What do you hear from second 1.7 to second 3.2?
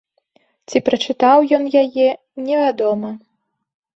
яе, невядома.